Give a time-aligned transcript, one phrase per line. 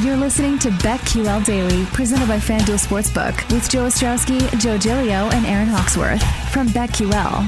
[0.00, 5.44] You're listening to BetQL Daily, presented by FanDuel Sportsbook, with Joe Ostrowski, Joe Giglio, and
[5.44, 7.46] Aaron Hawksworth from BetQL.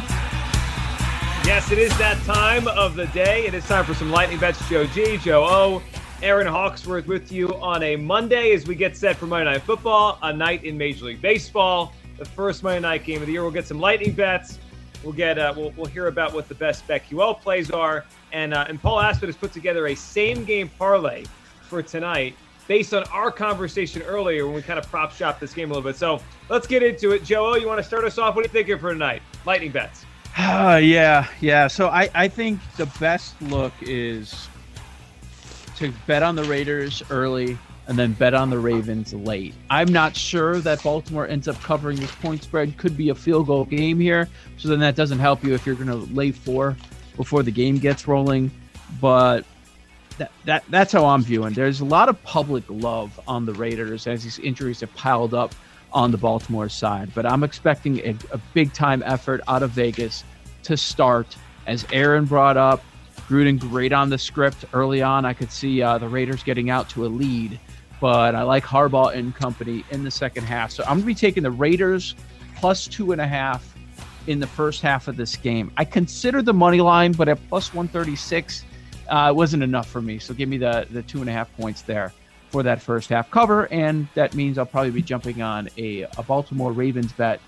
[1.47, 3.47] Yes, it is that time of the day.
[3.47, 4.69] It is time for some lightning bets.
[4.69, 5.83] Joe G, Joe O,
[6.23, 10.19] Aaron Hawksworth with you on a Monday as we get set for Monday Night Football,
[10.21, 13.43] a night in Major League Baseball, the first Monday night game of the year.
[13.43, 14.59] We'll get some lightning bets.
[15.03, 18.67] We'll get uh, we'll, we'll hear about what the best BetQL plays are, and uh,
[18.69, 21.25] and Paul Aspen has put together a same game parlay
[21.75, 22.37] for tonight
[22.69, 25.91] based on our conversation earlier when we kind of prop shop this game a little
[25.91, 25.97] bit.
[25.97, 27.25] So let's get into it.
[27.25, 28.37] Joe, you want to start us off?
[28.37, 29.23] What are you thinking for tonight?
[29.45, 30.05] Lightning bets.
[30.37, 31.69] Uh, yeah, yeah.
[31.69, 34.49] So I, I think the best look is
[35.77, 39.55] to bet on the Raiders early and then bet on the Ravens late.
[39.71, 42.77] I'm not sure that Baltimore ends up covering this point spread.
[42.79, 44.29] Could be a field goal game here.
[44.57, 46.77] So then that doesn't help you if you're going to lay four
[47.17, 48.51] before the game gets rolling.
[49.01, 49.45] But
[50.19, 51.55] that, that that's how I'm viewing.
[51.55, 55.55] There's a lot of public love on the Raiders as these injuries have piled up
[55.93, 60.25] on the Baltimore side, but I'm expecting a, a big time effort out of Vegas
[60.65, 61.37] to start.
[61.67, 62.85] As Aaron brought up,
[63.29, 65.25] Gruden great on the script early on.
[65.25, 67.59] I could see uh, the Raiders getting out to a lead,
[68.01, 70.73] but I like Harbaugh and company in the second half.
[70.73, 72.15] So I'm going to be taking the Raiders
[72.57, 73.75] plus two and a half
[74.27, 75.71] in the first half of this game.
[75.77, 78.65] I consider the money line, but at plus 136
[79.09, 80.19] uh, it wasn't enough for me.
[80.19, 82.13] So give me the the two and a half points there
[82.51, 86.23] for that first half cover, and that means I'll probably be jumping on a, a
[86.23, 87.41] Baltimore Ravens bet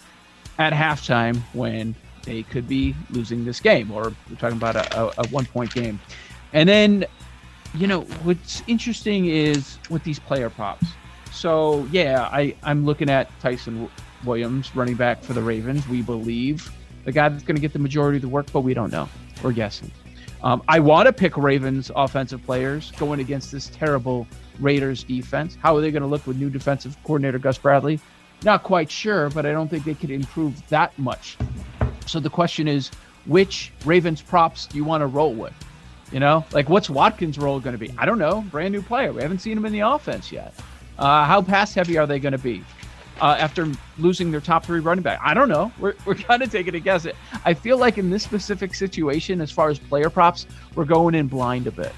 [0.59, 1.94] at halftime when
[2.25, 6.00] they could be losing this game, or we're talking about a, a, one point game.
[6.53, 7.05] And then,
[7.75, 10.87] you know, what's interesting is with these player props.
[11.33, 13.88] So yeah, I I'm looking at Ty'Son
[14.25, 15.87] Williams, running back for the Ravens.
[15.88, 16.71] We believe
[17.05, 19.09] the guy that's going to get the majority of the work, but we don't know.
[19.43, 19.93] We're guessing.
[20.43, 24.27] Um, I want to pick Ravens offensive players going against this terrible
[24.61, 25.57] Raiders defense.
[25.61, 28.01] How are they going to look with new defensive coordinator Gus Bradley?
[28.43, 31.37] Not quite sure, but I don't think they could improve that much.
[32.07, 32.91] So the question is,
[33.25, 35.55] which Ravens props do you want to roll with?
[36.13, 37.93] You know, like what's Watkins' role going to be?
[37.99, 38.43] I don't know.
[38.43, 39.13] Brand new player.
[39.13, 40.55] We haven't seen him in the offense yet.
[40.99, 42.63] Uh, how pass heavy are they going to be?
[43.21, 45.21] Uh, after losing their top three running back?
[45.22, 45.72] I don't know.
[45.78, 47.04] We're, we're kind of taking a guess.
[47.04, 47.16] It.
[47.44, 51.28] I feel like in this specific situation, as far as player props, we're going in
[51.28, 51.93] blind a bit.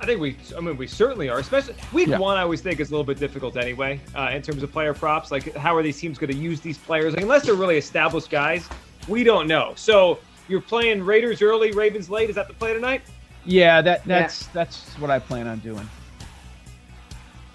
[0.00, 1.38] I think we, I mean, we certainly are.
[1.38, 2.18] Especially week yeah.
[2.18, 4.92] one, I always think is a little bit difficult anyway uh, in terms of player
[4.92, 5.30] props.
[5.30, 7.14] Like, how are these teams going to use these players?
[7.14, 8.68] Like, unless they're really established guys,
[9.08, 9.72] we don't know.
[9.76, 12.28] So you're playing Raiders early, Ravens late.
[12.28, 13.02] Is that the play tonight?
[13.46, 14.48] Yeah, that that's yeah.
[14.52, 15.88] that's what I plan on doing.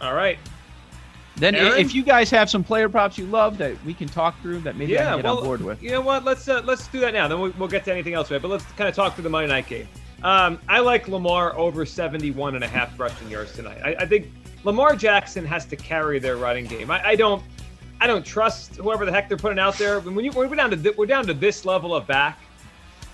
[0.02, 0.40] All right.
[1.40, 1.80] Then Aaron?
[1.80, 4.76] if you guys have some player props you love that we can talk through that
[4.76, 5.82] maybe yeah, I can get well, on board with.
[5.82, 6.26] You know what?
[6.26, 7.28] Let's uh, let's do that now.
[7.28, 8.42] Then we'll, we'll get to anything else, right?
[8.42, 9.88] But let's kind of talk through the Monday night game.
[10.24, 13.80] Um, I like Lamar over 71 and a half rushing yards tonight.
[13.84, 14.28] I, I think
[14.64, 16.92] Lamar Jackson has to carry their running game.
[16.92, 17.42] I, I, don't
[18.02, 20.02] I don't trust whoever the heck they're putting out there.
[20.02, 22.40] When you, we're down to th- we're down to this level of back,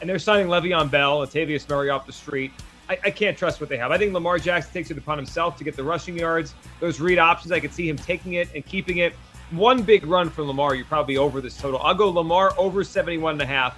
[0.01, 2.51] and they're signing Le'Veon Bell, Latavius Murray off the street.
[2.89, 3.91] I, I, can't trust what they have.
[3.91, 6.53] I think Lamar Jackson takes it upon himself to get the rushing yards.
[6.79, 9.13] Those read options, I could see him taking it and keeping it.
[9.51, 11.79] One big run from Lamar, you're probably over this total.
[11.81, 13.77] I'll go Lamar over 71 and a half.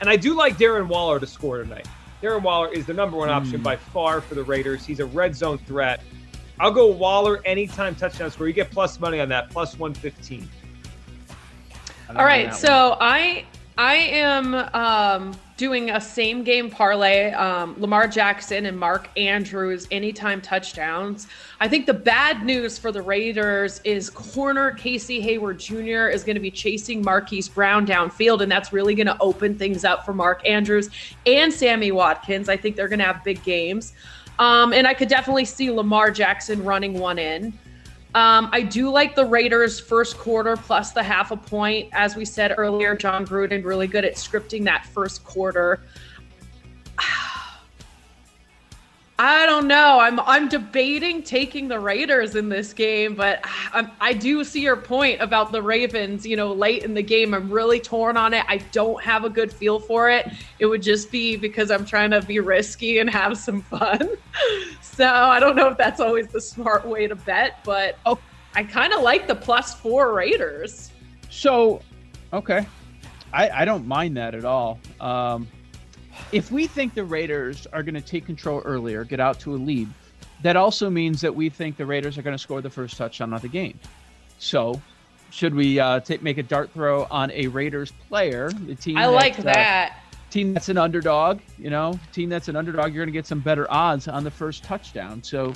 [0.00, 1.86] And I do like Darren Waller to score tonight.
[2.22, 3.64] Darren Waller is the number one option mm.
[3.64, 4.84] by far for the Raiders.
[4.84, 6.02] He's a red zone threat.
[6.60, 8.48] I'll go Waller anytime touchdown score.
[8.48, 10.48] You get plus money on that, plus 115.
[12.10, 13.44] All right, so I
[13.78, 17.30] I am um, doing a same game parlay.
[17.30, 21.28] Um, Lamar Jackson and Mark Andrews anytime touchdowns.
[21.60, 26.08] I think the bad news for the Raiders is corner Casey Hayward Jr.
[26.08, 29.84] is going to be chasing Marquise Brown downfield, and that's really going to open things
[29.84, 30.90] up for Mark Andrews
[31.24, 32.48] and Sammy Watkins.
[32.48, 33.92] I think they're going to have big games.
[34.40, 37.56] Um, and I could definitely see Lamar Jackson running one in.
[38.14, 41.90] Um, I do like the Raiders first quarter plus the half a point.
[41.92, 45.80] As we said earlier, Jon Gruden really good at scripting that first quarter.
[49.20, 49.98] I don't know.
[49.98, 54.76] I'm I'm debating taking the Raiders in this game, but I'm, I do see your
[54.76, 56.24] point about the Ravens.
[56.24, 58.44] You know, late in the game, I'm really torn on it.
[58.46, 60.30] I don't have a good feel for it.
[60.60, 64.08] It would just be because I'm trying to be risky and have some fun.
[64.82, 68.20] so I don't know if that's always the smart way to bet, but oh,
[68.54, 70.92] I kind of like the plus four Raiders.
[71.28, 71.80] So,
[72.32, 72.68] okay,
[73.32, 74.78] I I don't mind that at all.
[75.00, 75.48] Um,
[76.32, 79.56] if we think the Raiders are going to take control earlier, get out to a
[79.56, 79.88] lead,
[80.42, 83.32] that also means that we think the Raiders are going to score the first touchdown
[83.32, 83.78] of the game.
[84.38, 84.80] So,
[85.30, 88.50] should we uh, take, make a dart throw on a Raiders player?
[88.50, 88.96] The team.
[88.96, 89.44] I like that.
[89.44, 89.90] that.
[89.90, 89.94] Uh,
[90.30, 93.40] team that's an underdog, you know, team that's an underdog, you're going to get some
[93.40, 95.22] better odds on the first touchdown.
[95.22, 95.54] So,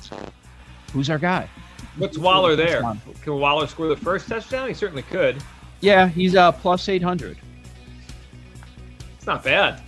[0.93, 1.49] who's our guy?
[1.97, 2.83] What's Waller there?
[3.23, 4.69] Can Waller score the first touchdown?
[4.69, 5.43] He certainly could.
[5.81, 7.37] Yeah, he's uh, plus 800.
[9.17, 9.83] It's not bad.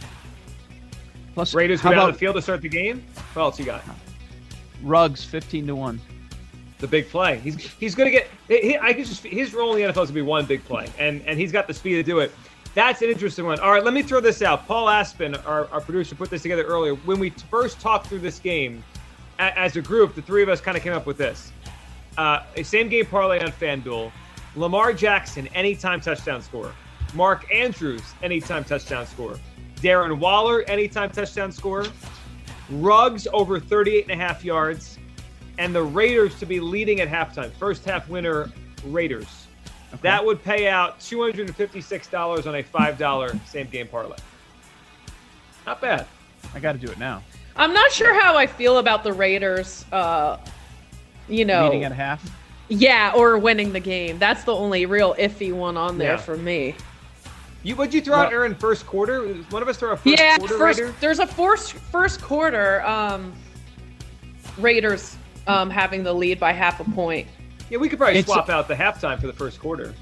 [1.34, 3.04] Plus, Raiders go down about, the field to start the game.
[3.34, 3.82] What else you got?
[4.82, 6.00] Ruggs, fifteen to one.
[6.78, 7.38] The big play.
[7.38, 8.28] He's he's going to get.
[8.48, 10.88] He, I just his role in the NFL is going to be one big play,
[10.98, 12.32] and and he's got the speed to do it.
[12.74, 13.60] That's an interesting one.
[13.60, 14.66] All right, let me throw this out.
[14.66, 16.94] Paul Aspen, our, our producer, put this together earlier.
[16.94, 18.82] When we first talked through this game
[19.38, 21.52] as a group, the three of us kind of came up with this.
[22.18, 24.10] Uh, a same game parlay on FanDuel.
[24.56, 26.72] Lamar Jackson, anytime touchdown score.
[27.14, 29.38] Mark Andrews, anytime touchdown score.
[29.84, 31.86] Darren Waller, anytime touchdown scorer.
[32.70, 34.98] Ruggs over 38 and a half yards.
[35.58, 37.52] And the Raiders to be leading at halftime.
[37.52, 38.50] First half winner,
[38.86, 39.46] Raiders.
[39.92, 40.00] Okay.
[40.02, 44.16] That would pay out $256 on a $5 same game parlay.
[45.66, 46.06] Not bad.
[46.54, 47.22] I got to do it now.
[47.54, 49.84] I'm not sure how I feel about the Raiders.
[49.92, 50.38] Uh,
[51.28, 52.28] you know, leading at half.
[52.68, 54.18] Yeah, or winning the game.
[54.18, 56.16] That's the only real iffy one on there yeah.
[56.16, 56.74] for me.
[57.64, 59.26] You would you throw out Aaron first quarter?
[59.48, 60.94] One of us throw a first yeah, quarter first, Raider?
[61.00, 63.32] There's a first first quarter um,
[64.58, 65.16] Raiders
[65.46, 67.26] um, having the lead by half a point.
[67.70, 69.94] Yeah, we could probably it's, swap out the halftime for the first quarter.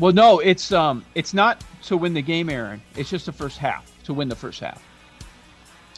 [0.00, 2.82] Well, no, it's um, it's not to win the game, Aaron.
[2.96, 4.82] It's just the first half to win the first half.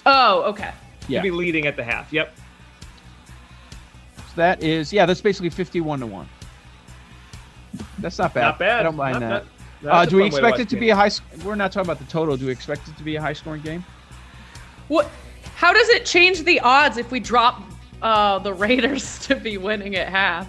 [0.05, 0.73] Oh, okay.
[1.08, 2.12] Yeah, You'd be leading at the half.
[2.12, 2.34] Yep.
[4.17, 6.29] So that is yeah, that's basically fifty-one to one.
[8.02, 8.43] That's not bad.
[8.43, 8.81] Not bad.
[8.81, 9.44] I don't mind not,
[9.82, 9.90] that.
[9.90, 11.08] uh, do we expect it to be a high?
[11.08, 11.26] Score?
[11.44, 12.37] We're not talking about the total.
[12.37, 13.84] Do we expect it to be a high-scoring game?
[14.88, 15.10] What?
[15.54, 17.62] How does it change the odds if we drop
[18.02, 20.49] uh, the Raiders to be winning at half,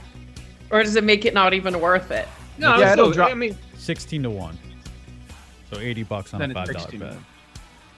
[0.72, 2.28] or does it make it not even worth it?
[2.58, 3.32] No, yeah, it'll drop.
[3.32, 4.58] I mean, sixteen to one,
[5.72, 7.18] so eighty bucks on a five dollar bet.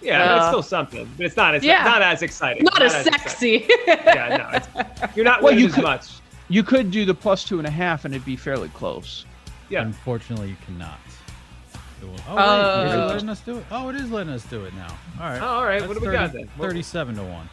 [0.02, 1.56] Yeah, uh, it's still something, but it's not.
[1.56, 1.84] It's yeah.
[1.84, 2.64] not as exciting.
[2.64, 3.66] Not, not as, as, sexy.
[3.88, 6.08] yeah, no, you're not well, winning you as much.
[6.48, 9.26] You could do the plus two and a half, and it'd be fairly close.
[9.70, 9.82] Yeah.
[9.82, 11.00] Unfortunately, you cannot.
[12.28, 13.66] Oh, uh, wait, is it letting us do it?
[13.72, 14.96] Oh, it is letting us do it now.
[15.20, 15.42] All right.
[15.42, 15.80] Oh, all right.
[15.80, 16.48] That's what do 30, we got then?
[16.60, 17.50] Thirty-seven to one.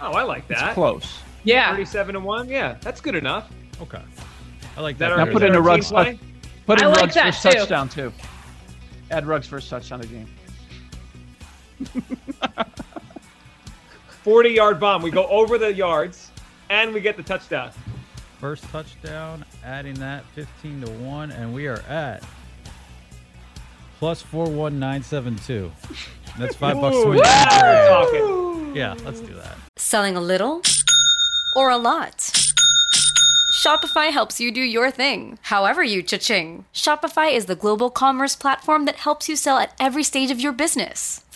[0.00, 0.68] Oh, I like that.
[0.68, 1.18] It's close.
[1.44, 1.70] Yeah.
[1.72, 2.48] Thirty-seven to one.
[2.48, 3.50] Yeah, that's good enough.
[3.82, 4.00] Okay.
[4.76, 5.10] I like that.
[5.10, 5.92] that now put in a Ruggs.
[5.92, 6.14] Uh,
[6.66, 7.50] put in I Ruggs like first too.
[7.50, 8.12] touchdown too.
[9.10, 12.04] Add Ruggs first touchdown of the game.
[14.22, 15.02] Forty-yard bomb.
[15.02, 16.30] We go over the yards,
[16.70, 17.70] and we get the touchdown.
[18.40, 22.22] First touchdown, adding that 15 to 1, and we are at
[23.98, 25.72] plus 41972.
[26.38, 27.18] That's five bucks to win.
[28.76, 29.56] Yeah, let's do that.
[29.76, 30.62] Selling a little
[31.56, 32.32] or a lot?
[33.52, 36.64] Shopify helps you do your thing, however you cha-ching.
[36.72, 40.52] Shopify is the global commerce platform that helps you sell at every stage of your
[40.52, 41.24] business.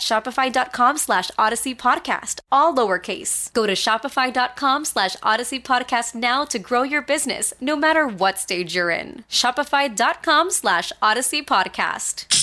[0.00, 3.52] at shopify.com slash odyssey podcast, all lowercase.
[3.52, 8.74] Go to shopify.com slash odyssey podcast now to grow your business, no matter what stage
[8.74, 9.24] you're in.
[9.28, 12.26] Shopify.com slash odyssey podcast.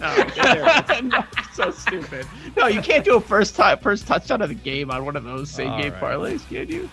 [0.00, 2.24] Oh, no, so stupid.
[2.56, 5.24] No, you can't do a first time first touchdown of the game on one of
[5.24, 6.00] those same All game right.
[6.00, 6.88] parlays, can you?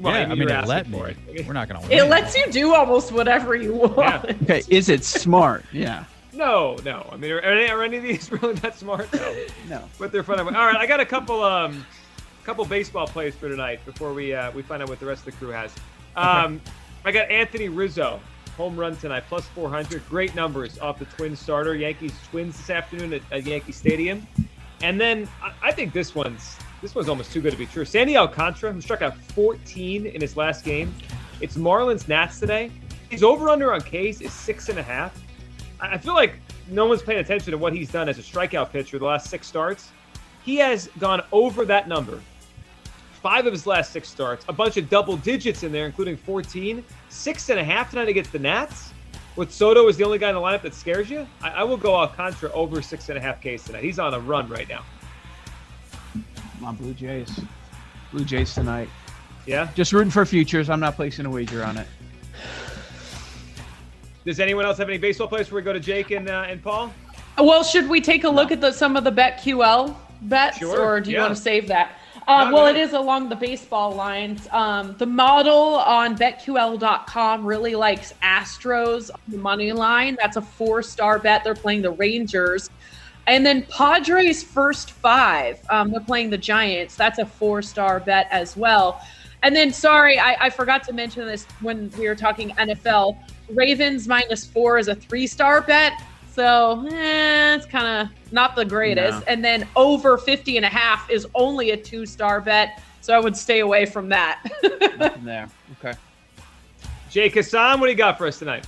[0.00, 0.98] Well, yeah, I mean, it let me.
[1.28, 1.46] it.
[1.46, 1.92] We're not gonna win.
[1.92, 4.24] It lets you do almost whatever you want.
[4.42, 5.64] Okay, is it smart?
[5.70, 6.06] Yeah.
[6.40, 7.06] No, no.
[7.12, 9.12] I mean, are any, are any of these really that smart?
[9.12, 9.44] No.
[9.68, 9.84] No.
[9.98, 10.40] But they're fun.
[10.40, 11.84] All right, I got a couple um,
[12.44, 15.26] couple baseball plays for tonight before we uh, we find out what the rest of
[15.26, 15.70] the crew has.
[16.16, 16.62] Um,
[17.04, 18.20] I got Anthony Rizzo
[18.56, 20.08] home run tonight plus 400.
[20.08, 21.74] Great numbers off the Twins starter.
[21.74, 24.26] Yankees Twins this afternoon at, at Yankee Stadium.
[24.82, 27.84] And then I, I think this one's this one's almost too good to be true.
[27.84, 30.94] Sandy Alcantara, who struck out 14 in his last game.
[31.42, 32.70] It's Marlins Nats today.
[33.10, 35.14] His over under on K's is six and a half.
[35.80, 36.34] I feel like
[36.68, 39.46] no one's paying attention to what he's done as a strikeout pitcher the last six
[39.46, 39.90] starts.
[40.44, 42.20] He has gone over that number.
[43.22, 46.82] Five of his last six starts, a bunch of double digits in there, including 14.
[47.10, 48.92] Six and a half tonight against the Nats.
[49.36, 51.26] With Soto is the only guy in the lineup that scares you.
[51.42, 53.84] I, I will go Alcantara over six and a half Ks tonight.
[53.84, 54.84] He's on a run right now.
[56.12, 57.40] Come on, Blue Jays.
[58.12, 58.88] Blue Jays tonight.
[59.46, 59.70] Yeah.
[59.74, 60.68] Just rooting for futures.
[60.68, 61.86] I'm not placing a wager on it.
[64.24, 66.62] Does anyone else have any baseball players before we go to Jake and uh, and
[66.62, 66.92] Paul?
[67.38, 71.00] Well, should we take a look at the, some of the BetQL bets, Sure, or
[71.00, 71.22] do you yeah.
[71.22, 71.92] want to save that?
[72.28, 74.46] Um, well, it is along the baseball lines.
[74.52, 80.16] Um, the model on BetQL.com really likes Astros the money line.
[80.20, 81.42] That's a four-star bet.
[81.42, 82.70] They're playing the Rangers.
[83.26, 85.58] And then Padres first five.
[85.70, 86.94] Um, they're playing the Giants.
[86.94, 89.00] That's a four-star bet as well.
[89.42, 93.18] And then, sorry, I, I forgot to mention this when we were talking NFL.
[93.54, 95.92] Ravens minus four is a three-star bet.
[96.32, 99.18] So eh, it's kind of not the greatest.
[99.20, 99.24] No.
[99.26, 102.80] And then over 50 and a half is only a two-star bet.
[103.00, 104.42] So I would stay away from that.
[105.24, 105.48] There.
[105.82, 105.98] Okay.
[107.10, 108.66] Jake Hassan, what do you got for us tonight?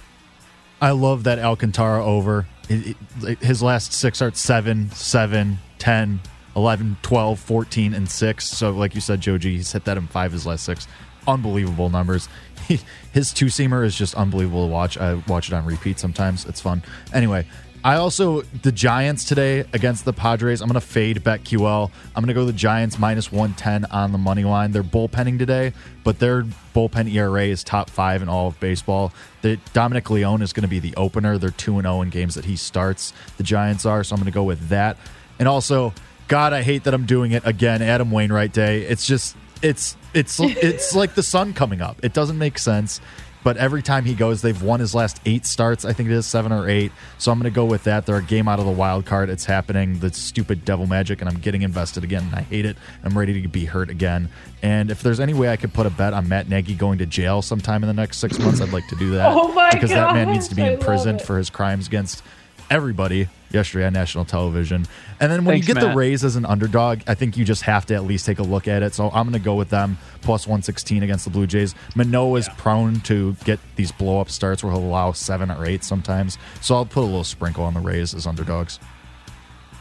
[0.80, 2.46] I love that Alcantara over.
[2.68, 6.20] It- it- his last six starts 7, 7, 10,
[6.56, 8.44] 11, 12, 14, and 6.
[8.46, 10.86] So, like you said, Joji, he's hit that in five of his last six.
[11.26, 12.28] Unbelievable numbers.
[13.12, 14.96] His two seamer is just unbelievable to watch.
[14.98, 16.46] I watch it on repeat sometimes.
[16.46, 16.82] It's fun.
[17.12, 17.46] Anyway,
[17.84, 21.90] I also, the Giants today against the Padres, I'm going to fade BetQL.
[22.14, 24.70] I'm going to go the Giants minus 110 on the money line.
[24.70, 25.72] They're bullpenning today,
[26.04, 26.44] but their
[26.76, 29.12] bullpen ERA is top five in all of baseball.
[29.40, 31.38] The, Dominic Leone is going to be the opener.
[31.38, 33.12] They're 2 0 in games that he starts.
[33.36, 34.96] The Giants are, so I'm going to go with that.
[35.40, 35.92] And also,
[36.28, 37.82] God, I hate that I'm doing it again.
[37.82, 38.82] Adam Wainwright Day.
[38.82, 42.04] It's just, it's, it's, it's like the sun coming up.
[42.04, 43.00] It doesn't make sense.
[43.44, 45.84] But every time he goes, they've won his last eight starts.
[45.84, 46.92] I think it is seven or eight.
[47.18, 48.06] So I'm going to go with that.
[48.06, 49.30] They're a game out of the wild card.
[49.30, 49.98] It's happening.
[49.98, 52.24] The stupid devil magic, and I'm getting invested again.
[52.24, 52.76] And I hate it.
[53.02, 54.28] I'm ready to be hurt again.
[54.62, 57.06] And if there's any way I could put a bet on Matt Nagy going to
[57.06, 59.32] jail sometime in the next six months, I'd like to do that.
[59.42, 62.22] Oh my because that man needs to be I imprisoned for his crimes against
[62.70, 64.86] everybody yesterday on national television.
[65.20, 67.62] And then when Thanks, you get the Rays as an underdog, I think you just
[67.62, 68.94] have to at least take a look at it.
[68.94, 71.74] So I'm going to go with them plus 116 against the Blue Jays.
[71.94, 75.84] Manoah is prone to get these blow up starts where he'll allow seven or eight
[75.84, 76.38] sometimes.
[76.60, 78.78] So I'll put a little sprinkle on the Rays as underdogs.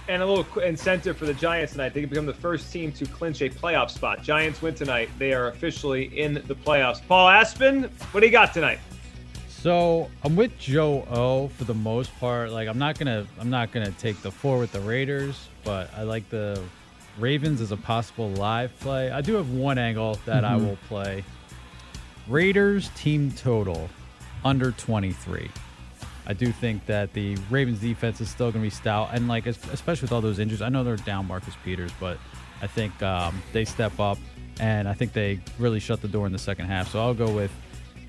[0.07, 1.93] And a little incentive for the Giants tonight.
[1.93, 4.23] They can become the first team to clinch a playoff spot.
[4.23, 5.09] Giants win tonight.
[5.17, 7.01] They are officially in the playoffs.
[7.07, 8.79] Paul Aspen, what do you got tonight?
[9.61, 12.49] So I'm with Joe O for the most part.
[12.49, 16.01] Like I'm not gonna I'm not gonna take the four with the Raiders, but I
[16.01, 16.59] like the
[17.19, 19.11] Ravens as a possible live play.
[19.11, 21.23] I do have one angle that I will play.
[22.27, 23.87] Raiders team total
[24.43, 25.51] under 23.
[26.25, 29.45] I do think that the Ravens defense is still going to be stout, and like
[29.45, 30.63] especially with all those injuries.
[30.63, 32.17] I know they're down Marcus Peters, but
[32.63, 34.17] I think um, they step up,
[34.59, 36.91] and I think they really shut the door in the second half.
[36.91, 37.51] So I'll go with.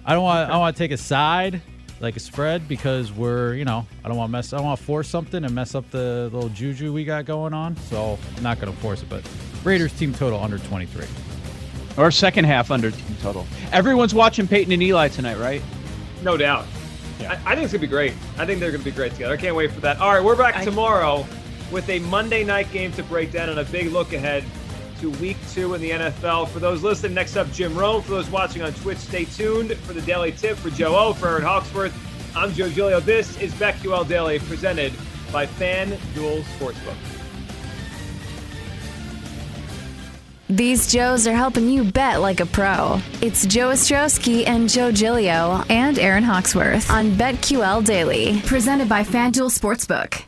[0.04, 0.50] I don't want.
[0.50, 1.60] I want to take a side
[2.00, 4.52] like a spread because we're you know I don't want to mess.
[4.52, 7.54] I don't want to force something and mess up the little juju we got going
[7.54, 7.76] on.
[7.76, 9.08] So I'm not going to force it.
[9.08, 9.28] But
[9.64, 11.06] Raiders team total under 23.
[11.96, 13.46] Or second half under team total.
[13.70, 15.62] Everyone's watching Peyton and Eli tonight, right?
[16.22, 16.66] No doubt.
[17.20, 18.14] I, I think it's gonna be great.
[18.38, 19.34] I think they're gonna be great together.
[19.34, 19.98] I can't wait for that.
[19.98, 21.24] All right, we're back I- tomorrow
[21.70, 24.44] with a Monday night game to break down and a big look ahead
[25.02, 26.48] to Week Two in the NFL.
[26.48, 28.02] For those listening, next up Jim Rome.
[28.02, 31.12] For those watching on Twitch, stay tuned for the daily tip for Joe O.
[31.12, 33.00] For Aaron Hawksworth, I'm Joe Giglio.
[33.00, 34.92] This is BetQL Daily, presented
[35.32, 36.94] by FanDuel Sportsbook.
[40.48, 43.00] These Joes are helping you bet like a pro.
[43.20, 49.50] It's Joe Ostrowski and Joe Giglio and Aaron Hawksworth on BetQL Daily, presented by FanDuel
[49.50, 50.22] Sportsbook.